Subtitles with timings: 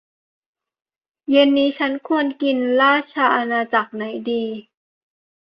[1.29, 4.43] เย็นนี้ฉันควรกินราชอาณาจักรไหนดี